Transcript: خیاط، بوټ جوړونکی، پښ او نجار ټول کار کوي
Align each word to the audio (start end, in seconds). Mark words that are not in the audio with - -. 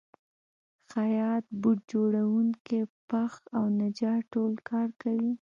خیاط، 0.91 1.45
بوټ 1.61 1.77
جوړونکی، 1.91 2.79
پښ 3.09 3.33
او 3.57 3.63
نجار 3.79 4.19
ټول 4.33 4.53
کار 4.69 4.87
کوي 5.01 5.31